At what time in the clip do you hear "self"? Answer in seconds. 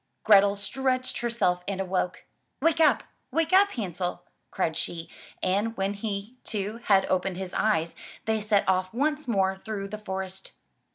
1.29-1.63